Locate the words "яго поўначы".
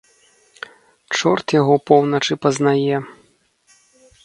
1.61-2.33